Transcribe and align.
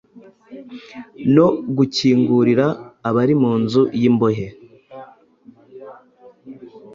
no 1.35 1.47
gukingurira 1.77 2.65
abari 3.07 3.33
mu 3.41 3.53
nzu 3.61 3.81
y’imbohe, 3.99 4.47